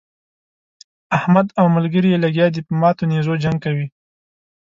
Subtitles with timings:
[1.17, 3.87] احمد او ملګري يې لګيا دي په ماتو نېزو جنګ کوي.